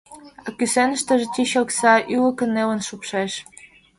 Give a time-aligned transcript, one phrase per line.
[0.47, 3.31] А кӱсеныштыже тич окса, ӱлыкӧ нелын шупшеш.